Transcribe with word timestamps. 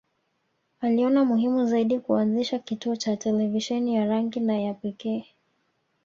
Aliona 0.81 1.25
muhimu 1.25 1.65
zaidi 1.65 1.99
kuanzisha 1.99 2.59
kituo 2.59 2.95
cha 2.95 3.17
televisheni 3.17 3.95
ya 3.95 4.05
rangi 4.05 4.39
na 4.39 4.59
ya 4.59 4.73
pekee 4.73 5.25